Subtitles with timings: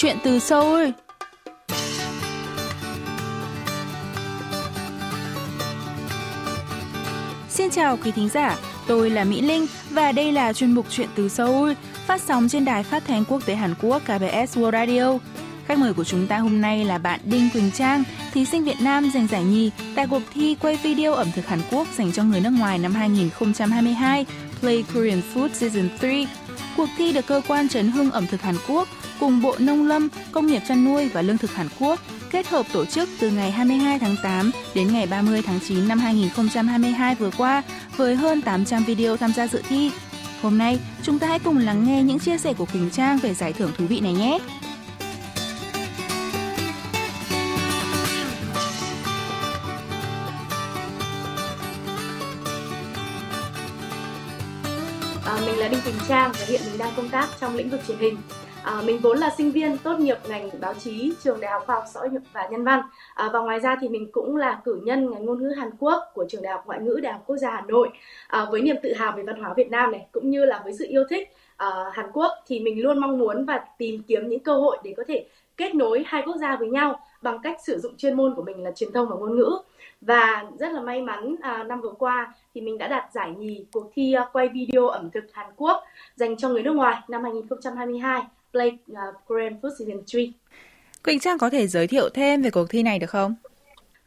[0.00, 0.88] Chuyện từ Seoul.
[7.48, 11.08] Xin chào quý thính giả, tôi là Mỹ Linh và đây là chuyên mục Chuyện
[11.14, 11.72] từ Seoul
[12.06, 15.18] phát sóng trên đài phát thanh quốc tế Hàn Quốc KBS World Radio.
[15.66, 18.80] Khách mời của chúng ta hôm nay là bạn Đinh Quỳnh Trang, thí sinh Việt
[18.80, 22.24] Nam giành giải nhì tại cuộc thi quay video ẩm thực Hàn Quốc dành cho
[22.24, 24.26] người nước ngoài năm 2022
[24.60, 26.08] Play Korean Food Season 3.
[26.76, 28.88] Cuộc thi được cơ quan chấn hưng ẩm thực Hàn Quốc
[29.20, 32.00] cùng Bộ Nông lâm, Công nghiệp chăn nuôi và Lương thực Hàn Quốc
[32.30, 35.98] kết hợp tổ chức từ ngày 22 tháng 8 đến ngày 30 tháng 9 năm
[35.98, 37.62] 2022 vừa qua
[37.96, 39.90] với hơn 800 video tham gia dự thi.
[40.42, 43.34] Hôm nay, chúng ta hãy cùng lắng nghe những chia sẻ của Quỳnh Trang về
[43.34, 44.38] giải thưởng thú vị này nhé.
[55.46, 57.98] Mình là Đinh Quỳnh Trang và hiện mình đang công tác trong lĩnh vực truyền
[57.98, 58.16] hình.
[58.64, 61.74] À, mình vốn là sinh viên tốt nghiệp ngành báo chí trường Đại học Khoa
[61.74, 62.80] học Xã hội và Nhân văn.
[63.14, 66.02] À, và ngoài ra thì mình cũng là cử nhân ngành ngôn ngữ Hàn Quốc
[66.14, 67.88] của trường Đại học Ngoại ngữ Đại học Quốc gia Hà Nội.
[68.28, 70.72] À, với niềm tự hào về văn hóa Việt Nam này cũng như là với
[70.72, 71.28] sự yêu thích
[71.64, 74.94] uh, Hàn Quốc thì mình luôn mong muốn và tìm kiếm những cơ hội để
[74.96, 78.34] có thể kết nối hai quốc gia với nhau bằng cách sử dụng chuyên môn
[78.34, 79.58] của mình là truyền thông và ngôn ngữ
[80.00, 83.64] và rất là may mắn à, năm vừa qua thì mình đã đạt giải nhì
[83.72, 85.84] cuộc thi uh, quay video ẩm thực Hàn Quốc
[86.16, 90.20] dành cho người nước ngoài năm 2022 Play uh, Korean Food Season 3.
[91.04, 93.34] Quỳnh Trang có thể giới thiệu thêm về cuộc thi này được không?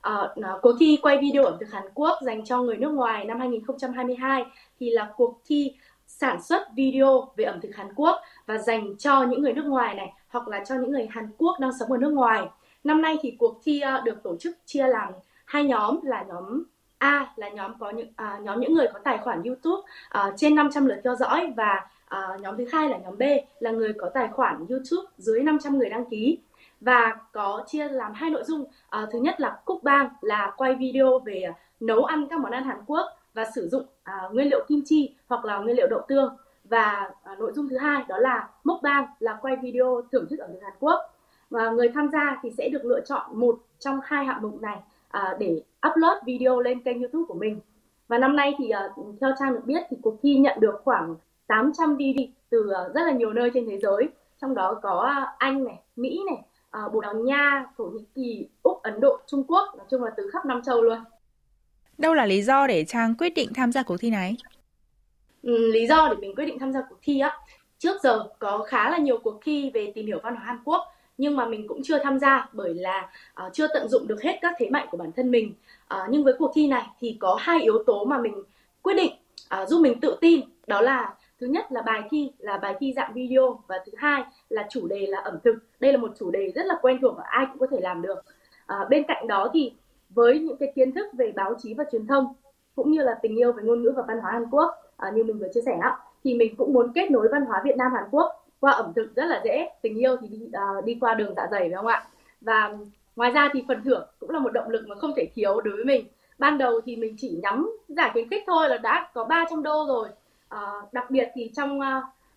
[0.10, 3.40] Uh, cuộc thi quay video ẩm thực Hàn Quốc dành cho người nước ngoài năm
[3.40, 4.46] 2022
[4.80, 5.74] thì là cuộc thi
[6.08, 9.96] sản xuất video về ẩm thực Hàn Quốc và dành cho những người nước ngoài
[9.96, 12.48] này hoặc là cho những người Hàn Quốc đang sống ở nước ngoài.
[12.84, 15.14] Năm nay thì cuộc thi uh, được tổ chức chia làm
[15.46, 16.64] hai nhóm là nhóm
[17.04, 20.56] A là nhóm có những à, nhóm những người có tài khoản YouTube à, trên
[20.56, 23.22] 500 lượt theo dõi và à, nhóm thứ hai là nhóm B
[23.60, 26.38] là người có tài khoản YouTube dưới 500 người đăng ký.
[26.82, 30.76] Và có chia làm hai nội dung à, thứ nhất là cúc bang là quay
[30.76, 34.66] video về nấu ăn các món ăn Hàn Quốc và sử dụng à, nguyên liệu
[34.68, 36.38] kim chi hoặc là nguyên liệu đậu tương.
[36.64, 40.40] Và à, nội dung thứ hai đó là mốc bang là quay video thưởng thức
[40.40, 41.00] ở Hàn Quốc
[41.54, 44.78] và người tham gia thì sẽ được lựa chọn một trong hai hạng mục này
[45.08, 47.60] à, để upload video lên kênh YouTube của mình.
[48.08, 51.16] Và năm nay thì uh, theo Trang được biết thì cuộc thi nhận được khoảng
[51.48, 54.10] 800 video từ uh, rất là nhiều nơi trên thế giới,
[54.42, 56.44] trong đó có Anh này, Mỹ này,
[56.86, 60.12] uh, Bồ Đào Nha, Thổ Nhĩ Kỳ, Úc, Ấn Độ, Trung Quốc, nói chung là
[60.18, 60.98] từ khắp năm châu luôn.
[61.98, 64.36] Đâu là lý do để Trang quyết định tham gia cuộc thi này?
[65.44, 67.38] Ừ, lý do để mình quyết định tham gia cuộc thi á,
[67.80, 70.93] trước giờ có khá là nhiều cuộc thi về tìm hiểu văn hóa Hàn Quốc
[71.18, 73.10] nhưng mà mình cũng chưa tham gia bởi là
[73.46, 75.54] uh, chưa tận dụng được hết các thế mạnh của bản thân mình.
[75.94, 78.44] Uh, nhưng với cuộc thi này thì có hai yếu tố mà mình
[78.82, 79.12] quyết định
[79.62, 80.42] uh, giúp mình tự tin.
[80.68, 84.24] Đó là thứ nhất là bài thi là bài thi dạng video và thứ hai
[84.50, 85.56] là chủ đề là ẩm thực.
[85.80, 88.02] Đây là một chủ đề rất là quen thuộc và ai cũng có thể làm
[88.02, 88.20] được.
[88.74, 89.74] Uh, bên cạnh đó thì
[90.10, 92.34] với những cái kiến thức về báo chí và truyền thông
[92.76, 94.72] cũng như là tình yêu về ngôn ngữ và văn hóa Hàn Quốc
[95.08, 97.62] uh, như mình vừa chia sẻ đó thì mình cũng muốn kết nối văn hóa
[97.66, 99.70] Việt Nam Hàn Quốc qua ẩm thực rất là dễ.
[99.82, 102.08] Tình yêu thì đi uh, đi qua đường dạ dày phải không ạ?
[102.42, 102.78] Và
[103.16, 105.76] ngoài ra thì phần thưởng cũng là một động lực mà không thể thiếu đối
[105.76, 106.06] với mình.
[106.40, 109.86] Ban đầu thì mình chỉ nhắm giải khuyến khích thôi là đã có 300 đô
[109.88, 110.10] rồi.
[110.56, 111.86] Uh, đặc biệt thì trong uh,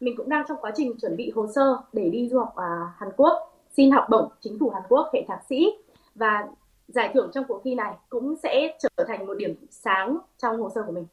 [0.00, 2.96] mình cũng đang trong quá trình chuẩn bị hồ sơ để đi du học uh,
[2.96, 5.70] Hàn Quốc xin học bổng chính phủ Hàn Quốc hệ thạc sĩ.
[6.14, 6.46] Và
[6.88, 10.70] giải thưởng trong cuộc thi này cũng sẽ trở thành một điểm sáng trong hồ
[10.74, 11.06] sơ của mình.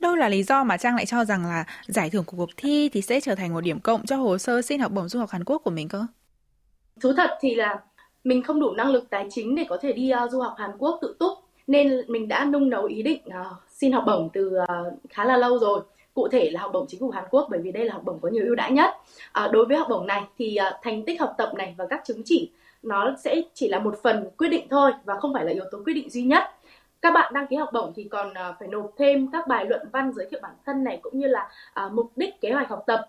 [0.00, 2.88] Đâu là lý do mà Trang lại cho rằng là giải thưởng của cuộc thi
[2.92, 5.30] thì sẽ trở thành một điểm cộng cho hồ sơ xin học bổng du học
[5.30, 6.06] Hàn Quốc của mình cơ?
[7.00, 7.80] Thú thật thì là
[8.24, 10.70] mình không đủ năng lực tài chính để có thể đi uh, du học Hàn
[10.78, 11.32] Quốc tự túc
[11.66, 15.36] nên mình đã nung nấu ý định uh, xin học bổng từ uh, khá là
[15.36, 15.80] lâu rồi
[16.14, 18.18] cụ thể là học bổng chính phủ Hàn Quốc bởi vì đây là học bổng
[18.20, 18.94] có nhiều ưu đãi nhất.
[19.32, 22.02] À, đối với học bổng này thì à, thành tích học tập này và các
[22.04, 22.50] chứng chỉ
[22.82, 25.78] nó sẽ chỉ là một phần quyết định thôi và không phải là yếu tố
[25.84, 26.42] quyết định duy nhất
[27.02, 29.88] các bạn đăng ký học bổng thì còn uh, phải nộp thêm các bài luận
[29.92, 31.50] văn giới thiệu bản thân này cũng như là
[31.86, 33.06] uh, mục đích kế hoạch học tập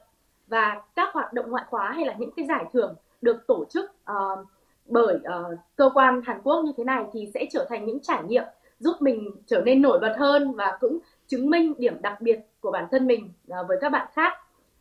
[0.48, 3.92] và các hoạt động ngoại khóa hay là những cái giải thưởng được tổ chức
[4.12, 4.48] uh,
[4.86, 8.24] bởi uh, cơ quan Hàn Quốc như thế này thì sẽ trở thành những trải
[8.24, 8.44] nghiệm
[8.80, 12.71] giúp mình trở nên nổi bật hơn và cũng chứng minh điểm đặc biệt của
[12.71, 13.30] bản thân mình
[13.60, 14.33] uh, với các bạn khác.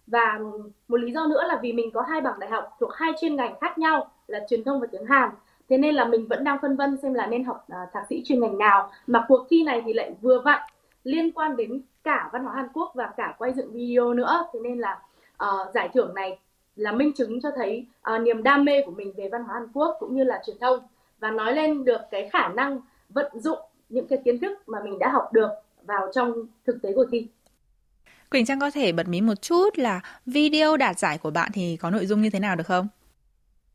[0.06, 0.38] Và
[0.88, 3.37] một lý do nữa là vì mình có hai bằng đại học thuộc hai chuyên
[3.37, 5.31] ngành khác nhau là truyền thông và tiếng Hàn
[5.70, 8.22] thế nên là mình vẫn đang phân vân xem là nên học uh, thạc sĩ
[8.25, 10.61] chuyên ngành nào mà cuộc thi này thì lại vừa vặn
[11.05, 14.61] liên quan đến cả văn hóa Hàn Quốc và cả quay dựng video nữa thế
[14.61, 14.99] nên là
[15.44, 16.38] uh, giải thưởng này
[16.76, 19.69] là minh chứng cho thấy uh, niềm đam mê của mình về văn hóa Hàn
[19.72, 20.81] Quốc cũng như là truyền thông
[21.20, 23.58] và nói lên được cái khả năng vận dụng
[23.88, 25.49] những cái kiến thức mà mình đã học được
[25.87, 26.32] vào trong
[26.66, 27.26] thực tế cuộc thi.
[28.31, 31.76] Quỳnh Trang có thể bật mí một chút là video đạt giải của bạn thì
[31.76, 32.88] có nội dung như thế nào được không?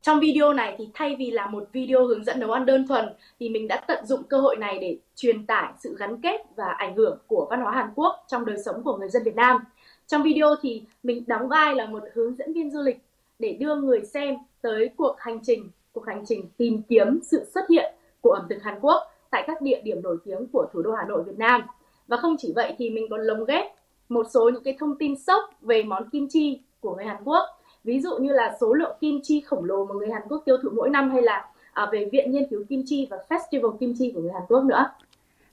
[0.06, 3.06] Trong video này thì thay vì là một video hướng dẫn nấu ăn đơn thuần
[3.40, 6.66] thì mình đã tận dụng cơ hội này để truyền tải sự gắn kết và
[6.68, 9.62] ảnh hưởng của văn hóa Hàn Quốc trong đời sống của người dân Việt Nam.
[10.08, 12.98] Trong video thì mình đóng vai là một hướng dẫn viên du lịch
[13.40, 17.70] để đưa người xem tới cuộc hành trình, cuộc hành trình tìm kiếm sự xuất
[17.70, 20.92] hiện của ẩm thực Hàn Quốc tại các địa điểm nổi tiếng của thủ đô
[20.92, 21.62] Hà Nội Việt Nam.
[22.08, 23.66] Và không chỉ vậy thì mình còn lồng ghép
[24.10, 27.46] một số những cái thông tin sốc về món kim chi của người Hàn Quốc
[27.86, 30.58] ví dụ như là số lượng kim chi khổng lồ mà người Hàn Quốc tiêu
[30.64, 33.94] thụ mỗi năm hay là à, về viện nghiên cứu kim chi và festival kim
[34.00, 34.86] chi của người Hàn Quốc nữa.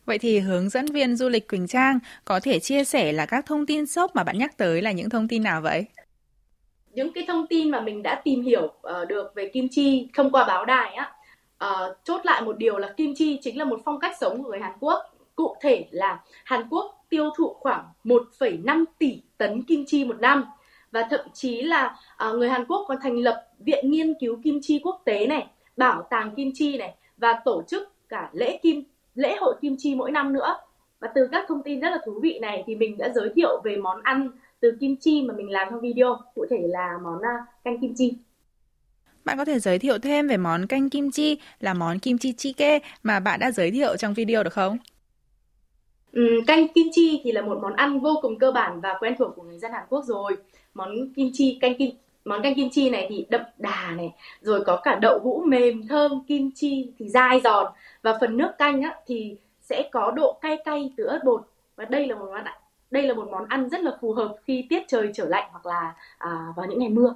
[0.07, 3.47] Vậy thì hướng dẫn viên du lịch Quỳnh Trang có thể chia sẻ là các
[3.47, 5.85] thông tin sốc mà bạn nhắc tới là những thông tin nào vậy?
[6.93, 10.31] Những cái thông tin mà mình đã tìm hiểu uh, được về kim chi thông
[10.31, 11.13] qua báo đài á,
[11.65, 14.51] uh, chốt lại một điều là kim chi chính là một phong cách sống của
[14.51, 14.99] người Hàn Quốc.
[15.35, 20.45] Cụ thể là Hàn Quốc tiêu thụ khoảng 1,5 tỷ tấn kim chi một năm
[20.93, 21.97] và thậm chí là
[22.29, 25.47] uh, người Hàn Quốc còn thành lập viện nghiên cứu kim chi quốc tế này,
[25.77, 28.85] bảo tàng kim chi này và tổ chức cả lễ kim
[29.15, 30.57] lễ hội kim chi mỗi năm nữa.
[31.01, 33.61] Và từ các thông tin rất là thú vị này thì mình đã giới thiệu
[33.65, 34.31] về món ăn
[34.61, 37.95] từ kim chi mà mình làm trong video, cụ thể là món uh, canh kim
[37.97, 38.15] chi.
[39.25, 42.33] Bạn có thể giới thiệu thêm về món canh kim chi là món kim chi
[42.33, 44.79] chike mà bạn đã giới thiệu trong video được không?
[46.13, 49.15] Ừ, canh kim chi thì là một món ăn vô cùng cơ bản và quen
[49.19, 50.37] thuộc của người dân Hàn Quốc rồi.
[50.75, 51.91] Món kim chi canh kim
[52.25, 55.89] món canh kim chi này thì đậm đà này rồi có cả đậu hũ mềm
[55.89, 57.73] thơm kim chi thì dai giòn.
[58.03, 61.43] Và phần nước canh á, thì sẽ có độ cay cay từ ớt bột.
[61.77, 62.55] Và đây là một món ăn
[62.91, 65.67] đây là một món ăn rất là phù hợp khi tiết trời trở lạnh hoặc
[65.67, 67.15] là à, vào những ngày mưa.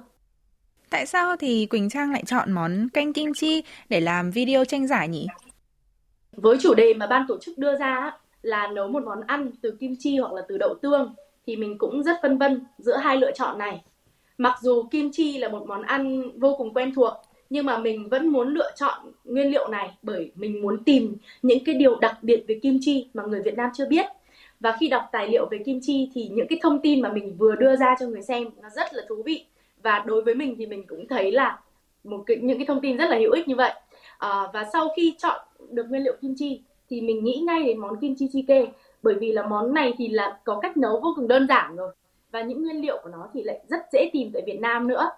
[0.89, 4.87] Tại sao thì Quỳnh Trang lại chọn món canh kim chi để làm video tranh
[4.87, 5.27] giải nhỉ?
[6.31, 8.11] Với chủ đề mà ban tổ chức đưa ra
[8.41, 11.15] là nấu một món ăn từ kim chi hoặc là từ đậu tương
[11.47, 13.81] thì mình cũng rất phân vân giữa hai lựa chọn này.
[14.37, 17.13] Mặc dù kim chi là một món ăn vô cùng quen thuộc,
[17.49, 21.63] nhưng mà mình vẫn muốn lựa chọn nguyên liệu này bởi mình muốn tìm những
[21.65, 24.05] cái điều đặc biệt về kim chi mà người Việt Nam chưa biết.
[24.59, 27.35] Và khi đọc tài liệu về kim chi thì những cái thông tin mà mình
[27.37, 29.45] vừa đưa ra cho người xem nó rất là thú vị.
[29.83, 31.59] Và đối với mình thì mình cũng thấy là
[32.03, 33.73] một cái, những cái thông tin rất là hữu ích như vậy.
[34.17, 35.39] À, và sau khi chọn
[35.71, 38.71] được nguyên liệu kim chi thì mình nghĩ ngay đến món kim chi chike
[39.03, 41.95] bởi vì là món này thì là có cách nấu vô cùng đơn giản rồi.
[42.31, 45.09] Và những nguyên liệu của nó thì lại rất dễ tìm tại Việt Nam nữa.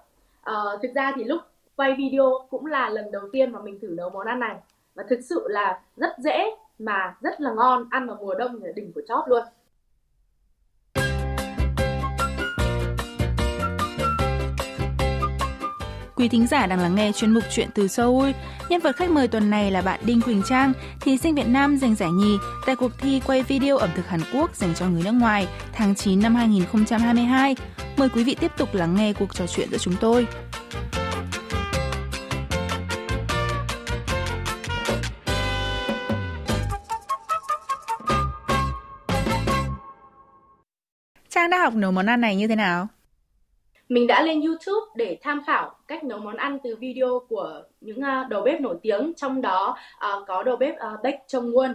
[0.41, 1.41] À, thực ra thì lúc
[1.75, 4.55] quay video cũng là lần đầu tiên mà mình thử nấu món ăn này.
[4.95, 8.71] Và thực sự là rất dễ mà rất là ngon ăn vào mùa đông là
[8.75, 9.43] đỉnh của chót luôn.
[16.19, 18.31] Quý thính giả đang lắng nghe chuyên mục Chuyện từ Seoul.
[18.69, 21.77] Nhân vật khách mời tuần này là bạn Đinh Quỳnh Trang, thí sinh Việt Nam
[21.77, 25.01] giành giải nhì tại cuộc thi quay video ẩm thực Hàn Quốc dành cho người
[25.03, 27.55] nước ngoài tháng 9 năm 2022.
[27.97, 30.27] Mời quý vị tiếp tục lắng nghe cuộc trò chuyện giữa chúng tôi.
[41.29, 42.87] Trang đã học nấu món ăn này như thế nào?
[43.89, 48.01] Mình đã lên YouTube để tham khảo cách nấu món ăn từ video của những
[48.01, 51.73] à, đầu bếp nổi tiếng, trong đó uh, có đầu bếp uh, Baek Jong Won.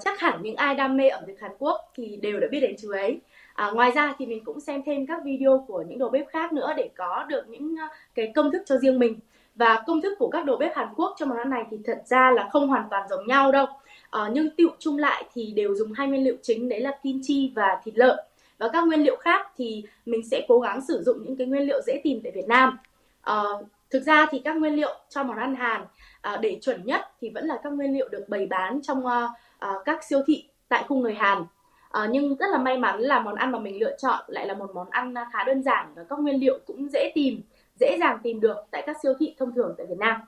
[0.00, 2.74] Chắc hẳn những ai đam mê ẩm thực Hàn Quốc thì đều đã biết đến
[2.82, 3.20] chú ấy.
[3.54, 6.52] À, ngoài ra thì mình cũng xem thêm các video của những đầu bếp khác
[6.52, 9.18] nữa để có được những uh, cái công thức cho riêng mình
[9.54, 12.02] và công thức của các đầu bếp Hàn Quốc trong món ăn này thì thật
[12.06, 13.66] ra là không hoàn toàn giống nhau đâu
[14.10, 17.20] à, nhưng tựu chung lại thì đều dùng hai nguyên liệu chính đấy là kim
[17.22, 18.18] chi và thịt lợn
[18.58, 21.62] và các nguyên liệu khác thì mình sẽ cố gắng sử dụng những cái nguyên
[21.62, 22.78] liệu dễ tìm tại Việt Nam
[23.22, 23.42] à,
[23.90, 25.82] thực ra thì các nguyên liệu cho món ăn Hàn
[26.20, 29.30] à, để chuẩn nhất thì vẫn là các nguyên liệu được bày bán trong uh,
[29.64, 31.44] uh, các siêu thị tại khu người Hàn
[31.90, 34.54] à, nhưng rất là may mắn là món ăn mà mình lựa chọn lại là
[34.54, 37.40] một món ăn khá đơn giản và các nguyên liệu cũng dễ tìm
[37.80, 40.20] dễ dàng tìm được tại các siêu thị thông thường tại Việt Nam.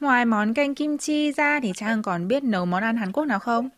[0.00, 3.24] Ngoài món canh kim chi ra thì Trang còn biết nấu món ăn Hàn Quốc
[3.24, 3.68] nào không?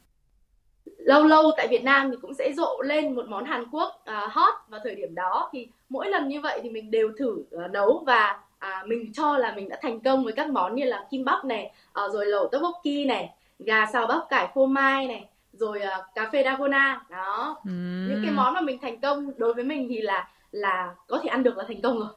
[1.09, 4.33] Lâu lâu tại Việt Nam thì cũng sẽ rộ lên một món Hàn Quốc uh,
[4.33, 7.71] hot vào thời điểm đó thì mỗi lần như vậy thì mình đều thử uh,
[7.71, 11.07] nấu và à, mình cho là mình đã thành công với các món như là
[11.11, 11.73] kim bắp này
[12.05, 16.29] uh, rồi lẩu tteokbokki này gà xào bắp cải phô mai này rồi uh, cà
[16.33, 18.09] phê dalgona đó uhm.
[18.09, 21.29] những cái món mà mình thành công đối với mình thì là là có thể
[21.29, 22.09] ăn được là thành công rồi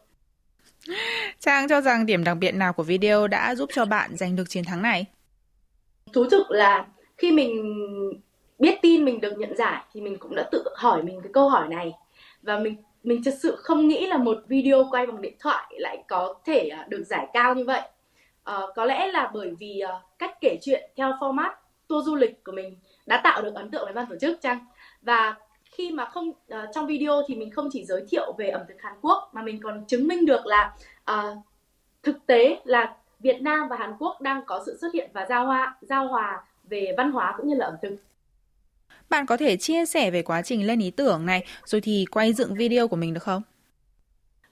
[1.40, 4.50] Trang cho rằng điểm đặc biệt nào của video đã giúp cho bạn giành được
[4.50, 5.06] chiến thắng này?
[6.14, 6.86] Thú thực là
[7.18, 7.52] khi mình
[8.62, 11.50] biết tin mình được nhận giải thì mình cũng đã tự hỏi mình cái câu
[11.50, 11.94] hỏi này.
[12.42, 16.04] Và mình mình thật sự không nghĩ là một video quay bằng điện thoại lại
[16.08, 17.82] có thể à, được giải cao như vậy.
[18.44, 21.52] À, có lẽ là bởi vì à, cách kể chuyện theo format
[21.88, 22.76] tour du lịch của mình
[23.06, 24.66] đã tạo được ấn tượng với ban tổ chức chăng?
[25.02, 26.36] Và khi mà không uh,
[26.74, 29.60] trong video thì mình không chỉ giới thiệu về ẩm thực Hàn Quốc mà mình
[29.64, 30.74] còn chứng minh được là
[31.12, 31.38] uh,
[32.04, 35.46] thực tế là Việt Nam và Hàn Quốc đang có sự xuất hiện và giao
[35.46, 37.96] hòa giao hòa về văn hóa cũng như là ẩm thực.
[39.12, 42.34] Bạn có thể chia sẻ về quá trình lên ý tưởng này rồi thì quay
[42.34, 43.42] dựng video của mình được không?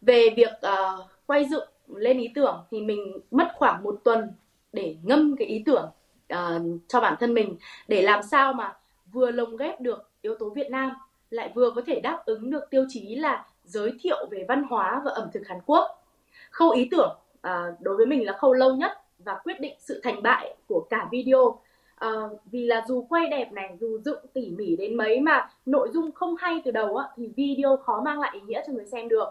[0.01, 4.31] Về việc uh, quay dựng lên ý tưởng thì mình mất khoảng một tuần
[4.73, 5.89] để ngâm cái ý tưởng
[6.33, 8.73] uh, cho bản thân mình để làm sao mà
[9.11, 10.91] vừa lồng ghép được yếu tố Việt Nam
[11.29, 15.01] lại vừa có thể đáp ứng được tiêu chí là giới thiệu về văn hóa
[15.05, 16.05] và ẩm thực Hàn Quốc.
[16.51, 20.01] Khâu ý tưởng uh, đối với mình là khâu lâu nhất và quyết định sự
[20.03, 21.59] thành bại của cả video
[22.05, 25.89] uh, vì là dù quay đẹp này dù dựng tỉ mỉ đến mấy mà nội
[25.93, 28.85] dung không hay từ đầu á, thì video khó mang lại ý nghĩa cho người
[28.85, 29.29] xem được.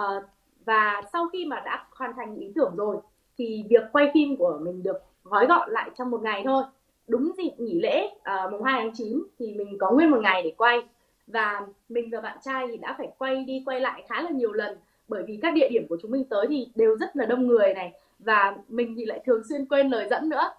[0.00, 0.24] Uh,
[0.64, 2.96] và sau khi mà đã hoàn thành ý tưởng rồi
[3.38, 6.62] thì việc quay phim của mình được gói gọn lại trong một ngày thôi.
[7.08, 10.42] Đúng dịp nghỉ lễ uh, mùng 2 tháng 9 thì mình có nguyên một ngày
[10.42, 10.78] để quay.
[11.26, 14.52] Và mình và bạn trai thì đã phải quay đi quay lại khá là nhiều
[14.52, 17.46] lần bởi vì các địa điểm của chúng mình tới thì đều rất là đông
[17.46, 17.92] người này.
[18.18, 20.50] Và mình thì lại thường xuyên quên lời dẫn nữa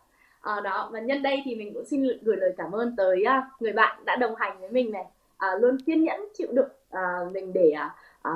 [0.48, 3.62] à, đó và nhân đây thì mình cũng xin gửi lời cảm ơn tới uh,
[3.62, 5.06] người bạn đã đồng hành với mình này.
[5.38, 7.01] À, luôn kiên nhẫn chịu đựng à,
[7.34, 8.32] mình để à, à,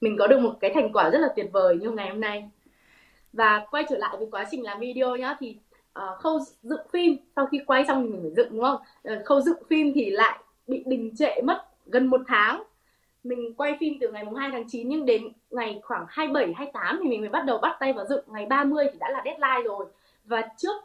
[0.00, 2.50] mình có được một cái thành quả rất là tuyệt vời như ngày hôm nay.
[3.32, 5.56] Và quay trở lại với quá trình làm video nhá thì
[5.98, 8.82] uh, khâu dựng phim sau khi quay xong thì mình phải dựng đúng không?
[9.12, 12.62] Uh, khâu dựng phim thì lại bị đình trệ mất gần một tháng.
[13.24, 17.00] Mình quay phim từ ngày mùng 2 tháng 9 nhưng đến ngày khoảng 27, 28
[17.02, 18.24] thì mình mới bắt đầu bắt tay vào dựng.
[18.26, 19.86] Ngày 30 thì đã là deadline rồi.
[20.24, 20.76] Và trước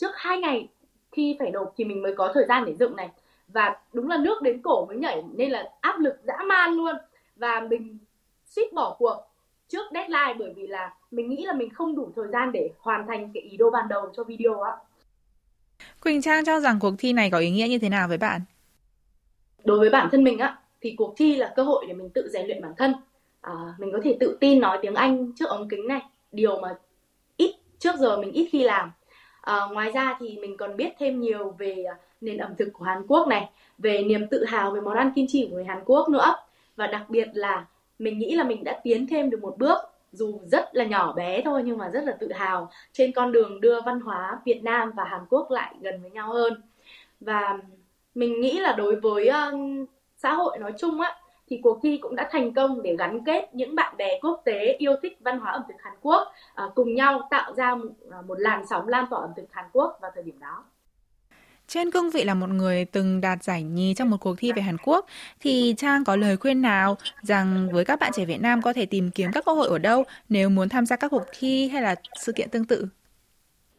[0.00, 0.68] trước hai ngày
[1.12, 3.08] khi phải nộp thì mình mới có thời gian để dựng này
[3.48, 6.94] và đúng là nước đến cổ mới nhảy nên là áp lực dã man luôn
[7.36, 7.98] và mình
[8.46, 9.16] suýt bỏ cuộc
[9.68, 13.06] trước deadline bởi vì là mình nghĩ là mình không đủ thời gian để hoàn
[13.06, 14.72] thành cái ý đồ ban đầu cho video á.
[16.02, 18.40] Quỳnh Trang cho rằng cuộc thi này có ý nghĩa như thế nào với bạn?
[19.64, 22.28] Đối với bản thân mình á thì cuộc thi là cơ hội để mình tự
[22.28, 22.94] rèn luyện bản thân.
[23.40, 26.00] À, mình có thể tự tin nói tiếng Anh trước ống kính này,
[26.32, 26.74] điều mà
[27.36, 28.92] ít trước giờ mình ít khi làm.
[29.40, 32.84] À, ngoài ra thì mình còn biết thêm nhiều về ờ, nền ẩm thực của
[32.84, 35.82] Hàn Quốc này, về niềm tự hào về món ăn kim chi của người Hàn
[35.84, 36.34] Quốc nữa.
[36.76, 37.66] Và đặc biệt là
[37.98, 39.78] mình nghĩ là mình đã tiến thêm được một bước
[40.12, 43.60] dù rất là nhỏ bé thôi nhưng mà rất là tự hào trên con đường
[43.60, 46.62] đưa văn hóa Việt Nam và Hàn Quốc lại gần với nhau hơn.
[47.20, 47.58] Và
[48.14, 51.16] mình nghĩ là đối với uh, xã hội nói chung á
[51.50, 54.76] thì cuộc thi cũng đã thành công để gắn kết những bạn bè quốc tế
[54.78, 56.32] yêu thích văn hóa ẩm thực Hàn Quốc
[56.64, 57.88] uh, cùng nhau tạo ra một,
[58.18, 60.64] uh, một làn sóng lan tỏa ẩm thực Hàn Quốc vào thời điểm đó.
[61.68, 64.62] Trên cương vị là một người từng đạt giải nhì trong một cuộc thi về
[64.62, 65.06] Hàn Quốc,
[65.40, 68.86] thì Trang có lời khuyên nào rằng với các bạn trẻ Việt Nam có thể
[68.86, 71.82] tìm kiếm các cơ hội ở đâu nếu muốn tham gia các cuộc thi hay
[71.82, 72.86] là sự kiện tương tự?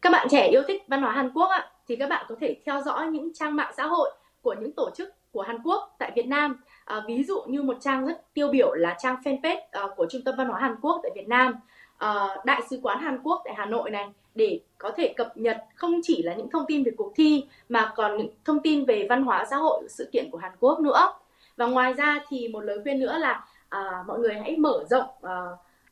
[0.02, 2.56] Các bạn trẻ yêu thích văn hóa Hàn Quốc ạ, thì các bạn có thể
[2.66, 4.10] theo dõi những trang mạng xã hội
[4.42, 6.60] của những tổ chức của Hàn Quốc tại Việt Nam.
[6.84, 10.22] À, ví dụ như một trang rất tiêu biểu là trang fanpage à, của Trung
[10.24, 11.54] tâm Văn hóa Hàn Quốc tại Việt Nam,
[11.98, 15.64] à, Đại sứ quán Hàn Quốc tại Hà Nội này để có thể cập nhật
[15.74, 19.06] không chỉ là những thông tin về cuộc thi mà còn những thông tin về
[19.08, 21.12] văn hóa xã hội sự kiện của Hàn Quốc nữa.
[21.56, 25.06] Và ngoài ra thì một lời khuyên nữa là à, mọi người hãy mở rộng
[25.22, 25.46] à,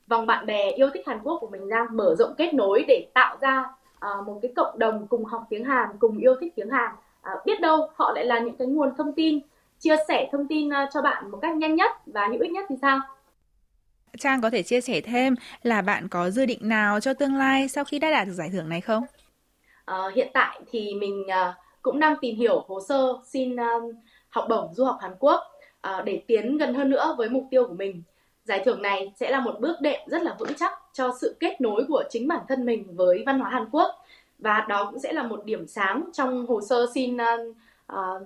[0.09, 3.07] vòng bạn bè yêu thích Hàn Quốc của mình ra mở rộng kết nối để
[3.15, 3.65] tạo ra
[3.99, 6.91] à, một cái cộng đồng cùng học tiếng Hàn cùng yêu thích tiếng Hàn.
[7.23, 9.41] À, biết đâu họ lại là những cái nguồn thông tin
[9.81, 12.67] chia sẻ thông tin uh, cho bạn một cách nhanh nhất và hữu ích nhất
[12.69, 13.01] thì sao
[14.19, 17.69] Trang có thể chia sẻ thêm là bạn có dự định nào cho tương lai
[17.69, 19.05] sau khi đã đạt được giải thưởng này không?
[19.85, 23.57] À, hiện tại thì mình uh, cũng đang tìm hiểu hồ sơ xin
[24.29, 25.41] học bổng du học Hàn Quốc
[26.05, 28.03] để tiến gần hơn nữa với mục tiêu của mình.
[28.45, 31.61] Giải thưởng này sẽ là một bước đệm rất là vững chắc cho sự kết
[31.61, 33.95] nối của chính bản thân mình với văn hóa Hàn Quốc
[34.39, 37.57] và đó cũng sẽ là một điểm sáng trong hồ sơ xin uh,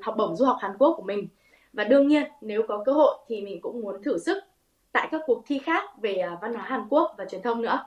[0.03, 1.29] học bổng du học Hàn Quốc của mình.
[1.75, 4.45] Và đương nhiên nếu có cơ hội thì mình cũng muốn thử sức
[4.93, 7.85] tại các cuộc thi khác về à, văn hóa Hàn Quốc và truyền thông nữa.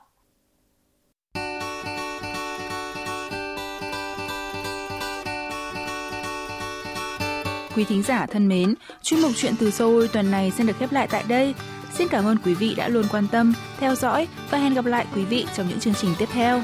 [7.76, 10.92] Quý thính giả thân mến, chuyên mục chuyện từ Seoul tuần này xin được khép
[10.92, 11.54] lại tại đây.
[11.94, 15.06] Xin cảm ơn quý vị đã luôn quan tâm, theo dõi và hẹn gặp lại
[15.16, 16.62] quý vị trong những chương trình tiếp theo.